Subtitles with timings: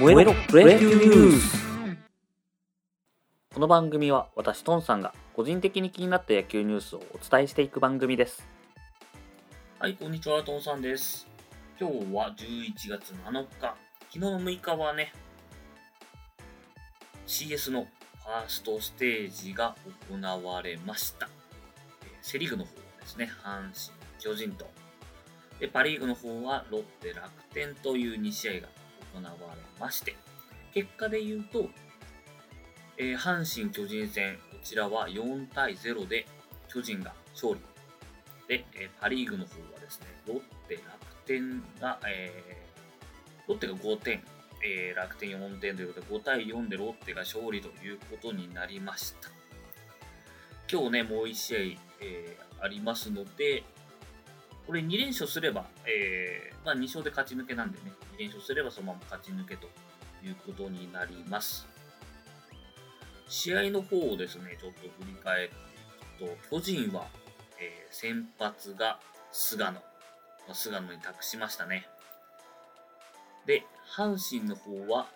[0.00, 1.58] 燃えろプロ野球ニュース
[3.52, 8.48] この番組は私トンさんが個人的に気になった野球ニュースをお伝えしていく番組です
[9.78, 11.26] はい、こんにちは、トンさんです。
[11.78, 13.46] 今日は11月7日。
[13.60, 13.76] 昨
[14.12, 15.12] 日の6日はね、
[17.26, 19.76] CS のファーストステージが
[20.10, 21.28] 行われました。
[22.04, 23.72] えーセ・リーグの方はですね、阪神、
[24.18, 24.66] 巨人と、
[25.58, 28.68] でパ・リーグの方はロッテ、楽天という2試合が
[29.14, 30.16] 行われまして、
[30.72, 31.68] 結果で言うと、
[32.96, 36.26] えー阪神・巨人戦、こちらは4対0で
[36.68, 37.60] 巨人が勝利。
[38.48, 40.84] で、えーパ・リーグの方はですね、ロッテ、楽
[41.26, 44.22] 天が、えーロッテが5点、
[44.64, 49.30] えー楽天4点ということで、5対4でロッテが勝利ということになりました。
[50.70, 51.58] 今日ね、もう1試合、
[52.00, 53.64] えーありますので、
[54.70, 59.66] これ2連勝すれば、えーまあ、2勝で勝ち抜けなんでね、2連勝すればそのまま勝ち抜けと
[60.24, 61.66] いうことになります。
[63.28, 67.08] 試合の方をですね、ちょっと振り返っていくと、巨人は、
[67.58, 69.00] えー先発が
[69.32, 69.72] 菅野。
[69.72, 69.80] ま
[70.50, 71.88] あ菅野に託しましたね。
[73.46, 75.08] で、阪神の方は、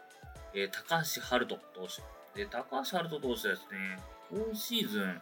[0.52, 1.86] えー高橋遥人投
[2.34, 2.42] 手。
[2.44, 4.02] で、高橋遥人投手ですね、
[4.32, 5.20] 今シーズン、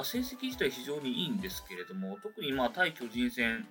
[0.00, 3.66] まあ、成績自体非常にいいんですけれども、特にまあ対巨人戦、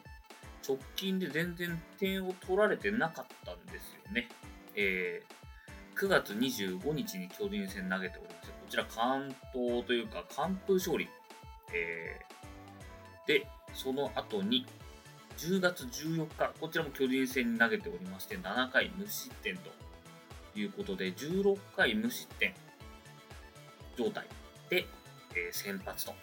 [0.67, 4.29] 直近で全然点を取られてなかったんですよね。
[4.75, 5.39] えー
[5.95, 11.09] 9月25日に巨人戦投げておりまして、こちら関東というか完封勝利。
[11.73, 14.65] えーで、その後に
[15.37, 19.71] 10月14日、こちらも巨人戦に投げておりまして、7回無失点と
[20.55, 22.53] いうことで、16回無失点
[23.97, 24.27] 状態
[24.69, 24.85] で、
[25.47, 26.13] えー先発と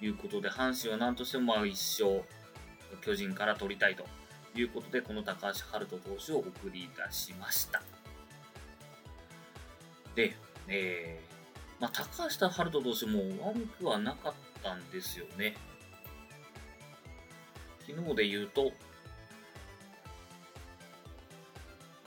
[0.00, 2.24] いうことで、阪神は何としてもまあ1勝、
[3.02, 4.04] 巨人から取りたいと
[4.54, 7.82] いうことで、この高橋遥人投手を送り出しました。
[10.14, 10.36] で、
[10.68, 11.34] えー
[11.80, 15.56] まあ、高橋遥人投手も悪くはなかったんですよね。
[17.86, 18.72] 昨日で言うと、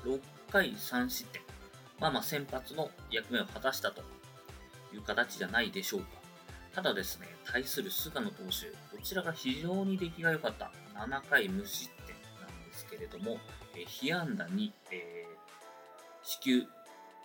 [0.04, 1.42] 6回3失点。
[2.00, 4.02] まあまあ先発の役目を果たしたと
[4.94, 6.17] いう形じゃないでしょうか。
[6.78, 10.72] ただですね、対する菅野投手、こちらが非常に出来が良かった。
[10.94, 13.40] 7回無失点なんですけれども、
[13.76, 15.38] えー被安打に、えー、
[16.22, 16.64] 四球、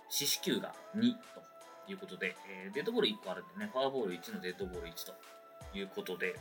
[0.08, 6.34] 四死球が2ということで、えーデッドボール1個あるんでね、フォアボール1のデッドボール1ということで、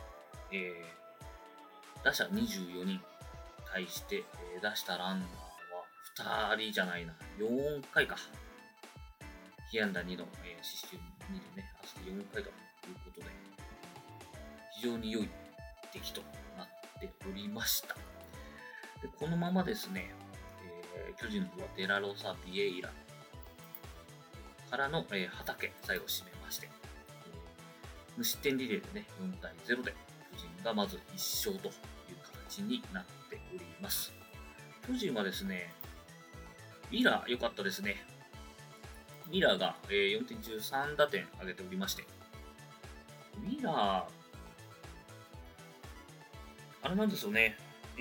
[0.50, 2.98] えー打者24人
[3.70, 4.24] 対して、
[4.54, 8.16] えー出したランナーは2人じゃないな、4回か。
[9.70, 13.26] 被安打2の、えー、四死球2でね、合わせて4回ということで、
[14.74, 15.28] 非常に良い
[15.92, 16.22] 出来と
[16.56, 16.66] なっ
[17.00, 17.94] ておりました。
[17.94, 20.12] でこのままですね、
[20.96, 22.90] えー巨人のはデラロサ・ビエイラ
[24.70, 26.68] からの、えー畑、最後締めまして、
[28.16, 29.94] 無失点リレーでね、4対0で
[30.32, 31.72] 巨人がまず1勝という
[32.48, 34.12] 形になっております。
[34.86, 35.72] 巨人はですね、
[36.90, 37.96] ミラー良かったですね。
[39.30, 42.04] ミラーが、4点中3打点挙げておりまして、
[43.42, 44.04] ミラー、
[46.82, 47.56] あれなんですよね、
[47.96, 48.00] え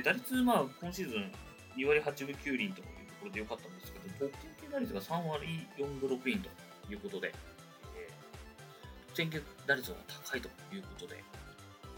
[0.00, 1.32] ー打率、まあ、今シーズン
[1.76, 6.48] 2割8分9厘というところで良かったんですけど、得点圏打率が3割4分6厘と
[6.90, 7.32] いうことで、
[7.96, 9.96] えー得点圏打率が
[10.30, 11.22] 高いということで、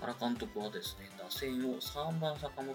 [0.00, 2.74] 原監督はですね、打線を3番坂本の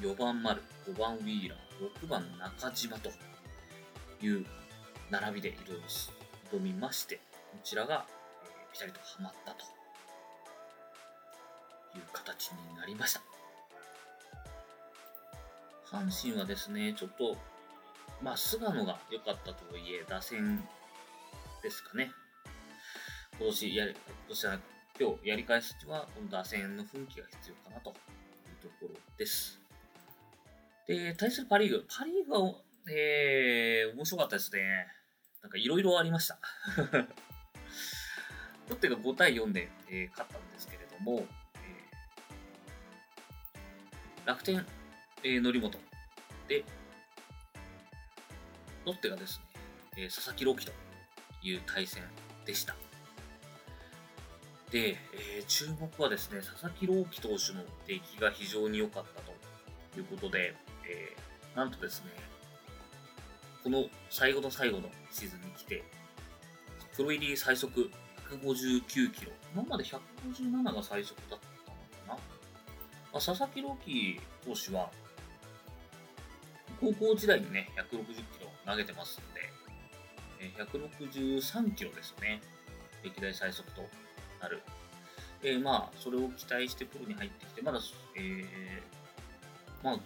[0.00, 3.10] 4番丸、5番ウィーラー、6番中島と
[4.24, 4.46] いう
[5.10, 5.82] 並びで挑み
[6.50, 7.16] 挑みまして、
[7.52, 8.06] こちらが、
[8.74, 9.64] えーピタリとはまったと
[11.96, 13.22] いう形になりました。
[15.86, 17.36] 阪神はですね、ちょっと、
[18.20, 20.66] まあ、菅野が良かったとはいえ、打線
[21.62, 22.10] ですかね。
[23.38, 24.58] 今年やり、今年は
[24.98, 27.94] 今日やり返すには、この打線の奮起が必要かなという
[28.60, 29.60] ところです。
[30.88, 31.86] で、対するパ・リーグ。
[31.88, 32.54] パ・リーグは、
[32.90, 34.88] えー、面白かったですね。
[35.42, 36.38] なんかいろいろありました。
[38.88, 44.64] ロッテが5対4で、えー勝ったんですけれども、えー楽天、
[45.22, 45.70] えー、則本
[46.48, 46.64] で、
[48.84, 49.60] ロッテがですね、
[49.96, 50.72] えー佐々木朗希と
[51.42, 52.02] いう対戦
[52.44, 52.74] でした。
[54.70, 59.32] で、えー注目はですね、佐々木朗希投手の出来が非常に良かったと
[59.98, 60.54] いうことで、
[60.86, 62.10] えーなんとですね、
[63.62, 65.84] この最後の最後のシーズンに来て、
[66.96, 67.90] プロ入り最速
[68.40, 69.32] 159キロ。
[69.54, 71.76] 今まで157が最速だったの
[72.06, 72.14] かな。
[72.14, 72.18] ま
[73.12, 74.90] あ、佐々木朗希投手は、
[76.80, 79.54] 高校時代にね、160キロ投げてますので、
[80.58, 82.40] 163キロですね。
[83.02, 83.82] 歴代最速と
[84.40, 84.62] なる。
[85.42, 87.78] えーまあ、それを期待してプロに入ってきて、まだ、
[88.16, 88.44] えー
[89.82, 89.98] まあ、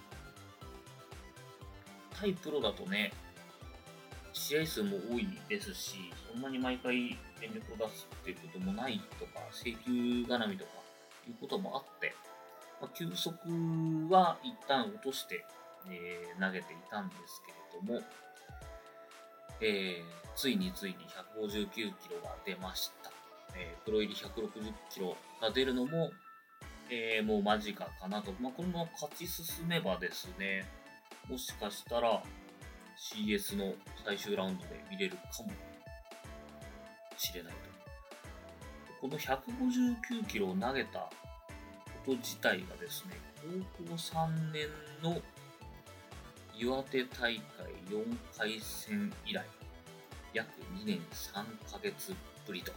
[2.20, 3.12] 対プロだとね、
[4.48, 10.70] 試合数も多いですし、そんなに毎回全力を出すっていうこともないとか、請求絡みとか
[11.28, 12.14] いうこともあって、
[12.80, 13.36] まあ、球速
[14.08, 15.44] は一旦落として、
[15.90, 18.00] えー投げていたんですけれども、
[19.60, 20.96] えーついについに
[21.36, 21.92] 159キロ
[22.24, 23.10] が出ました。
[23.54, 26.10] えープロ入り160キロが出るのも、
[26.88, 28.32] えーもう間近かなと。
[28.40, 30.64] まあ、このまま勝ち進めばですね、
[31.28, 32.22] もしかしたら
[32.98, 33.74] CS の
[34.04, 35.50] 最終ラウンドで見れるかも
[37.16, 37.58] しれないと。
[39.00, 41.08] この159キロを投げたこ
[42.06, 43.12] と自体がですね、
[43.76, 44.68] 高校3年
[45.02, 45.20] の
[46.56, 47.42] 岩手大会
[47.88, 49.44] 4回戦以来、
[50.34, 50.48] 約
[50.82, 52.14] 2年3ヶ月
[52.46, 52.72] ぶりと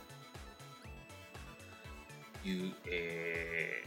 [2.48, 3.84] いう、え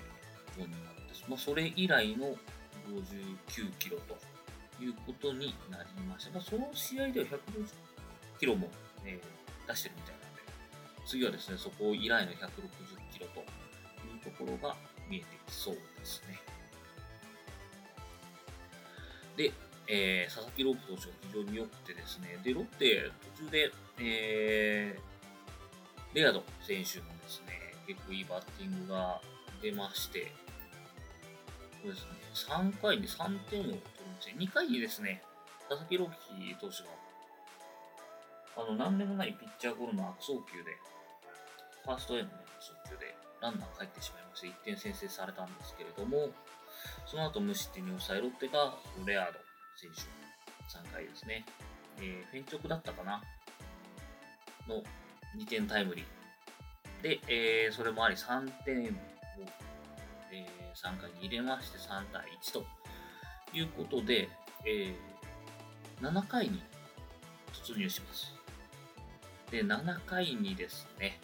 [0.57, 2.35] ー、ものになって、まあ、それ以来の
[2.89, 4.19] 59キロと
[4.85, 6.33] いうことになりました。
[6.33, 7.39] まあ、その試合では150
[8.39, 8.69] キロも、
[9.05, 10.43] えー出してるみたいなんで、
[11.07, 12.37] 次はですね、そこ以来の160
[13.11, 13.43] キロとい
[14.15, 14.77] うところが
[15.09, 16.39] 見えてきそうですね。
[19.35, 19.53] で、
[19.89, 25.15] えー佐々木朗希投手が非常に良くてですね、で、ロッテ途中で、えー
[26.15, 29.21] レアド選手のですね、結構いいバッティングが
[29.63, 30.31] 出まして、
[31.83, 33.79] そうですね、3回に3点を
[34.25, 35.23] 取りまして、2回にですね、
[35.69, 36.89] 佐々木朗希投手が、
[38.57, 40.73] あの、何でもないピッチャーゴロの悪送球で、
[41.85, 42.29] ファーストへの、
[42.61, 46.31] 送球で、ランナー帰ってしまいまして、1点先制されたんですけれども、
[47.07, 48.75] その後無失点に抑えロッテが、
[49.05, 49.39] レアード
[49.77, 50.01] 選手
[50.81, 51.45] の、3回ですね、
[51.99, 53.23] えーフェンチョクだったかな
[54.67, 54.83] の
[55.37, 57.03] 2点タイムリー。
[57.03, 58.89] で、えーそれもあり3点を、
[60.33, 62.65] えー3回に入れまして3対1と
[63.55, 64.29] いうことで、
[64.67, 65.15] えー
[66.01, 66.63] 7回に
[67.53, 68.35] 突入します。
[69.51, 71.21] で、7回にですね、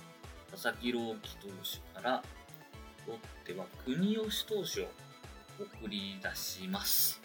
[0.50, 2.22] 佐々木朗希投手から、
[3.06, 4.86] ロッテは国吉投手を
[5.58, 7.20] 送り出します。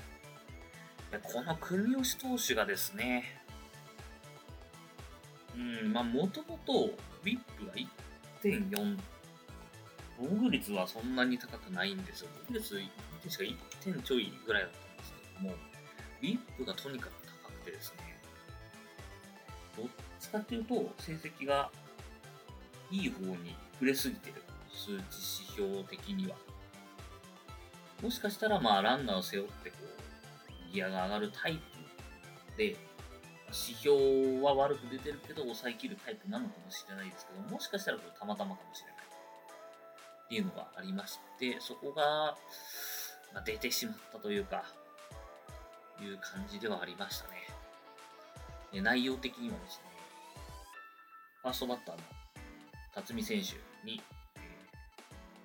[1.11, 3.23] でこの国吉投手がですね、
[5.55, 7.73] うん、まあ、もともと、ウィップが
[8.43, 8.97] 1.4、
[10.17, 12.29] 防御率はそんなに高くないんですよ。
[12.33, 12.75] 防御率
[13.23, 14.84] 確か1点ちょいぐらいだった
[15.41, 15.55] ども、
[16.21, 17.11] ウィップがとにかく
[17.43, 18.17] 高くてですね、
[19.77, 19.85] どっ
[20.19, 21.71] ちかっていうと、成績が
[22.91, 24.41] いい方に触れすぎてる、
[24.71, 25.03] 数値指
[25.53, 26.35] 標的には。
[28.01, 29.77] もしかしたら、まあ、ランナーを背負って、こ
[30.69, 31.59] う、ギアが上がるタイ
[32.51, 32.75] プで、
[33.47, 38.95] 指標は悪く出てるけど、抑えきるタイプなのかもしれないですけど、もしかしたらこれたまたまかもしれない。
[40.25, 42.35] っていうのがありまして、そこが、
[43.33, 44.65] まあ、出てしまったというか、
[46.03, 47.35] いう感じではありましたね。
[48.71, 49.83] で内容的にはですね、
[51.41, 52.01] ファーストバッターの
[52.93, 53.53] 辰巳選手
[53.85, 54.01] に、
[54.35, 54.39] え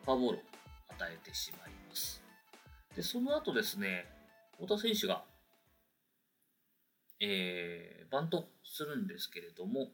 [0.05, 0.43] フォアボールを
[0.88, 2.23] 与えてしまいます。
[2.97, 4.06] で、その後ですね、
[4.61, 5.22] 太田選手が、
[7.20, 9.93] えーバントするんですけれども、こ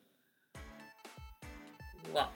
[2.12, 2.33] こは、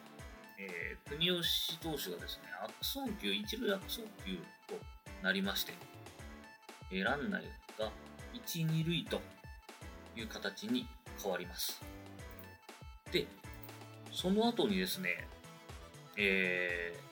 [0.59, 4.37] えー国吉投手がですね、悪送球、一塁悪送球
[4.69, 4.79] と
[5.23, 5.73] なりまして、
[6.93, 7.43] えーランナー
[7.79, 7.91] が
[8.35, 9.21] 1、2塁と
[10.17, 10.87] いう形に
[11.23, 11.81] 変わります。
[13.13, 13.27] で、
[14.13, 15.29] その後にですね、
[16.17, 17.11] えー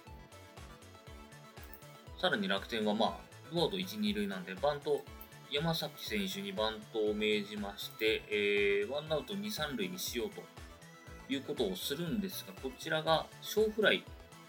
[2.20, 5.04] さらに楽天はまあ、ノーアウト1、2塁なんで、バント、
[5.52, 10.42] 山崎選手にバントを命じまして、えーワンアウト2、3塁にしようと
[11.32, 14.02] いうことをするんですが、こちらが小フライに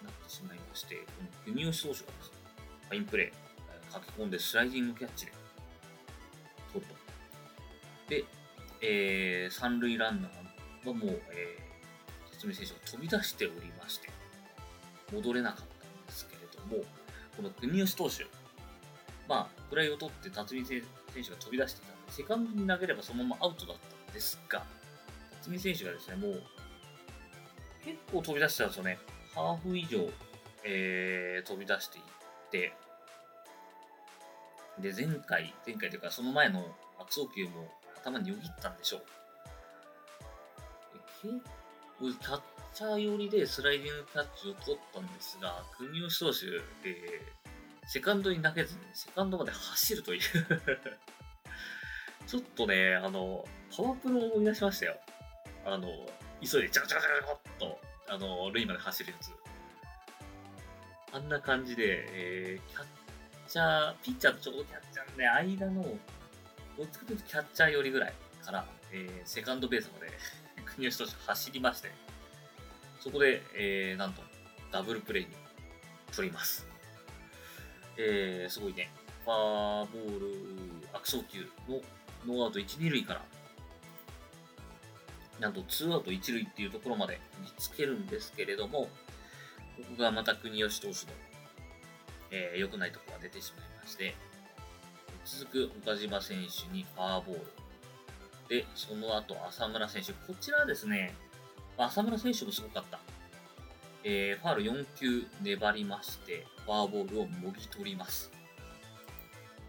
[0.04, 1.02] なってしまいまして、こ
[1.48, 2.38] の国吉投手がですね、
[2.90, 5.32] ファインプレー、えー駆け込んでスライディングキャッチで
[8.82, 14.10] えー三塁ランナーはもう、えー、辰巳選手が飛び出しておりまして、
[15.14, 16.84] 戻れなかったんですけれども、
[17.36, 18.26] この国吉投手、
[19.28, 20.82] まあ、フライを取って辰巳選
[21.14, 24.64] 手が飛び出してたので、セカンドに投げればそのままアウトだったんですが、
[25.42, 26.44] 辰巳選手がですね、もう、
[27.84, 29.00] 結構飛び出してたんですよね。
[29.34, 30.10] ハーフ以上、
[30.64, 32.04] えー飛び出していっ
[32.52, 32.74] て、
[34.80, 37.72] で、前回、前回というか、その前の悪送球も
[38.02, 39.02] 頭によぎったんでしょう。
[41.22, 41.34] 結
[42.00, 42.42] 構、キャッ
[42.74, 46.46] チャー寄りでスライディングキャッチを取ったんですが、国吉投手、
[46.88, 47.50] えー
[47.92, 50.22] セカンドに投げずに、セカンドまで走るという
[52.28, 53.44] ちょっとね、あの、
[53.76, 55.00] パワープロを思い出しましたよ。
[55.66, 55.88] あの、
[56.40, 59.32] 急いでジャカジャカジャカっと、あの、塁まで走るやつ。
[61.14, 62.86] あんな感じで、えー、キャッ
[63.48, 65.98] チャー、ピッチャーとちょうどキャッチャーのね、間の、
[66.80, 70.14] どっちかというとキャッチャー寄りぐらいから、えー、セカンドベースまで
[70.64, 71.92] 国吉投手走りまして、
[73.02, 74.22] そこで、えー、なんと、
[74.72, 75.30] ダブルプレイに
[76.16, 76.66] 取ります。
[77.98, 78.92] えー、すごいね。
[79.26, 81.82] ファーボール、悪送球の
[82.26, 83.26] ノーアウト1、2塁から、
[85.42, 88.90] なんと2アウト1塁っていうところまで見つけるんですけれども、こ
[89.98, 91.12] こがまた国吉投手の、
[92.32, 94.16] えー、良くないところが出てしまいまして、
[95.30, 97.42] 続く岡島選手にファーボール。
[98.50, 100.12] で、その後浅村選手。
[100.14, 101.14] こちらですね、
[101.78, 103.00] 浅村選手もすごかった。
[104.04, 108.32] えー、ファール4球粘りまして、フォアボールをもぎ取ります。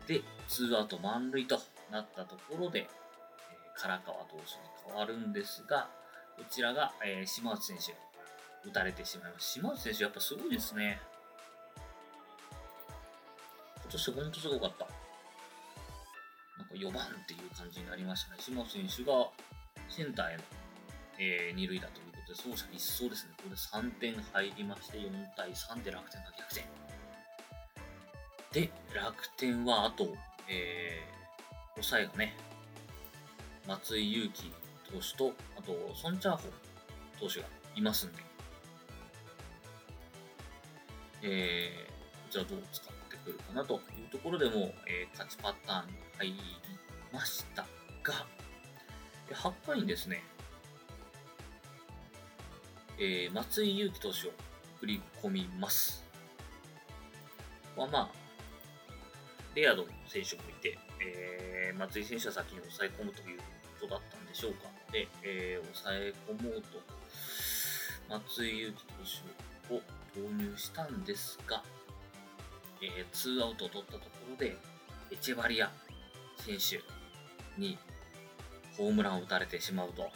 [0.07, 1.61] で、ツーアウト満塁と
[1.93, 4.47] なったところで、えー、唐川投手に
[4.87, 5.91] 変わるんですが、
[6.39, 7.93] こちらが、えー、島内選手、
[8.67, 9.53] 打たれてしまいます。
[9.53, 11.03] 島内選手、やっぱすごいですね。
[13.83, 15.00] 今年ほんとすごかった。
[16.61, 18.37] なんか4番っていう感じになりましたね。
[18.41, 19.29] 島選手が
[19.89, 20.43] センターへの、
[21.19, 23.33] えー、二塁打ということで、走者一掃ですね。
[23.39, 26.69] これで3点入りまして、4対3で楽天が逆転。
[28.53, 30.15] で、楽天はあと、
[30.49, 32.37] えー、抑えがね、
[33.67, 34.53] 松井裕樹
[34.85, 36.51] 投手と、あと、ソン・チャーホン
[37.19, 38.23] 投手がいますんで、
[41.23, 41.93] えー、
[42.27, 46.35] こちらどう使ってくるかなというところでも、えー、勝ちパターン入り
[47.13, 47.63] ました
[48.03, 48.27] が、
[49.31, 50.23] 8回にですね、
[52.99, 54.33] えー、松井裕樹投手を
[54.81, 56.05] 振り込みます。
[57.75, 58.11] まあまあ、
[59.55, 64.69] レアード選手もいて、えー、松井選手は先に抑え込むということだったんでしょうか。
[64.93, 66.69] で、えー、抑え込もうと、
[68.11, 68.93] 松井裕樹投
[69.71, 69.81] 手を
[70.15, 71.63] 投入したんですが、
[72.83, 74.59] えー、ツーアウトを取ったところで、
[75.11, 75.73] エチェバリア
[76.41, 77.79] 選手に
[78.77, 80.11] ホームランを打たれてしまうと、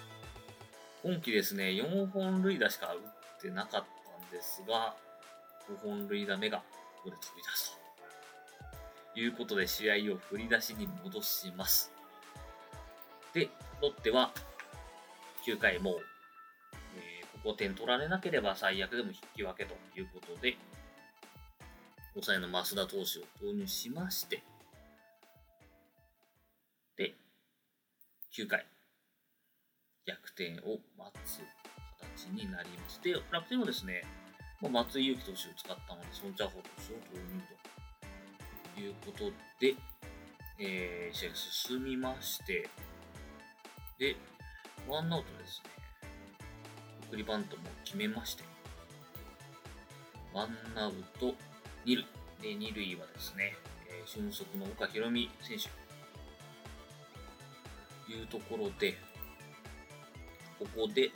[1.03, 4.97] 今季ですね、4本塁打しか打ってなかったんですが、
[5.69, 6.65] 5本塁打目がこ
[7.05, 7.79] こで飛び出す
[9.15, 11.93] ということで試合を振り出しに戻します。
[13.33, 13.51] で、
[13.83, 14.33] ロッテは
[15.47, 15.95] 9回もう、
[16.97, 20.57] えー、ここ点取られなければ最悪でも引き分けということで、
[22.15, 23.05] 抑えの増田投手を
[23.41, 24.43] 投入しまして、
[28.37, 28.67] 9回、
[30.05, 31.39] 逆転を待つ
[32.19, 33.01] 形になります。
[33.01, 34.03] で、楽天はですね、
[34.61, 37.41] ま、松井裕樹投手を使ったので、ソンチャホ投手を投入
[38.75, 39.77] ということで、
[40.59, 42.69] えー、試合が進みまして、
[44.01, 44.17] で、
[44.89, 45.71] ワンアウトですね、
[47.09, 48.43] 送りバントも決めまして、
[50.33, 51.37] ワンアウト
[51.87, 52.07] 2塁。
[52.43, 53.55] で、2塁はですね、
[53.89, 55.84] えー、俊足の岡宏美選手。
[58.15, 58.97] いうところで、
[60.59, 61.11] ここで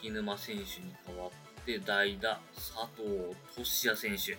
[0.00, 4.38] 柿沼選手に代わって代打佐藤俊也選手。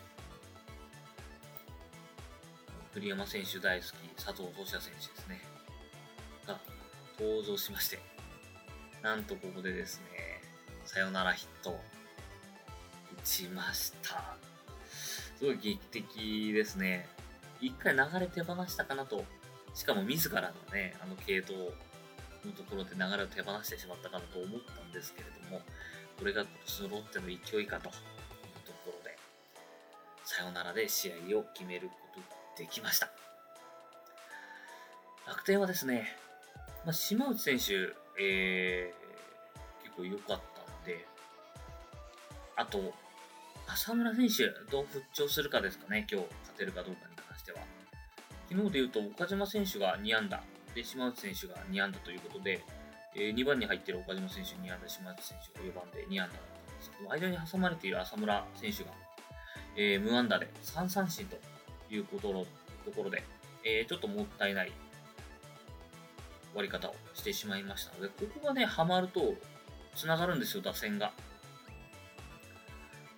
[2.94, 5.42] 栗山選手大好き佐藤俊也選手ですね。
[6.48, 6.60] が
[7.20, 8.00] 登場しまして。
[9.04, 10.42] なんとここでですね
[10.86, 11.72] サヨナラヒット。
[11.72, 14.38] 打ちました。
[14.90, 17.08] すごい劇的ですね。
[17.62, 19.24] 一回流れ手放したかなと
[19.78, 21.56] しかも自らのねあの系統
[22.44, 25.62] のところで流れを手放してしまったかなと思ったんですけれども、
[26.18, 27.94] これが今年のロッテの勢いかという
[28.66, 29.16] ところで、
[30.26, 32.26] さよならで試合を決めることが
[32.58, 33.10] できました。
[35.28, 36.08] 楽天はですね、
[36.84, 41.06] まあ、島内選手、えー、結構良かったんで、
[42.56, 42.94] あと、
[43.68, 47.60] 浅村選手、どう復調するかですかね、今日勝てるかどうかに関しては。
[48.50, 50.42] 昨日で言うと、岡島選手が2安打、
[50.74, 52.63] で、島内選手が2安打ということで、
[53.16, 58.92] えー、2番に入っている岡島選手2安打、島内選手が4番で2安打だったんですけど、間に挟まれている浅村選手が、
[59.75, 61.38] えー、無安打で3三振と
[61.94, 62.46] いうことの
[62.86, 63.24] ところで、
[63.63, 64.72] えー、ちょっともったいない
[66.54, 69.36] 終わり方をしてしまいましたので、ここがね、はまると、
[69.96, 71.12] つながるんですよ、打線が。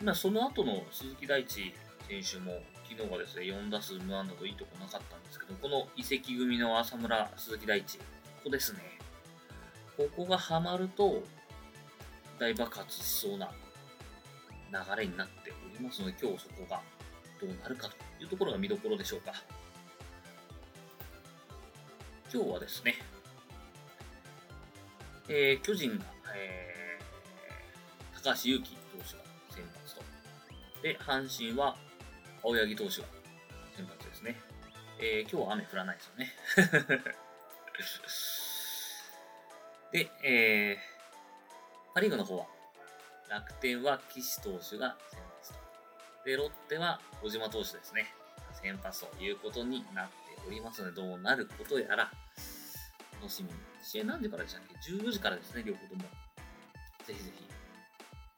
[0.02, 1.74] 今、その後の鈴木大地
[2.08, 2.60] 選手も、
[2.90, 8.04] 昨日はですね、4打数無安打といいとこなかったんですけど、この移籍組の浅村、鈴木大地、こ
[8.46, 8.80] こですね。
[9.96, 11.22] ここがハマると、
[12.40, 13.52] 大爆発しそうな
[14.72, 16.82] 流れになっておりますので、今日そこが
[17.40, 19.34] どうなるかというところが見どころでしょうか。
[22.34, 22.96] 今日はですね、
[25.28, 26.06] えー、巨人が、
[26.36, 30.02] えー、高橋優希投手が先発と。
[30.82, 31.76] で、阪神は
[32.44, 33.08] 青柳投手が
[33.76, 34.36] 先発ですね。
[35.00, 36.34] えー、今日は雨降らないですよね。
[39.92, 42.46] で、えー、パ・リーグの方は、
[43.30, 45.60] 楽天は岸投手が先発と。
[46.26, 48.14] で、ロッテは小島投手ですね。
[48.62, 50.14] 先発ということになって
[50.46, 52.12] おりますので、どうなることやら、
[53.22, 53.56] 楽しみに。
[53.84, 56.02] 試合何時からでしたっけ ?14 時からですね、両方とも。
[57.06, 57.48] ぜひぜひ、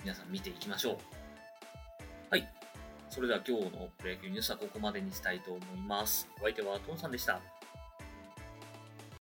[0.03, 0.98] 皆さん見ていきましょう。
[2.29, 2.61] はい。
[3.12, 6.30] それでは今日のプロ野球ニュースはここまでにしたいと思います。
[6.39, 7.41] お相手はトンさんでした。